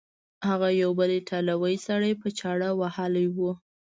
هغه 0.47 0.67
یو 0.81 0.91
بل 0.99 1.09
ایټالوی 1.17 1.75
سړی 1.87 2.11
په 2.21 2.27
چاړه 2.39 2.69
وهلی 2.79 3.27
و. 3.35 3.37